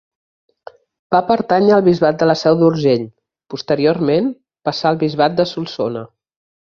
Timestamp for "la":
2.29-2.35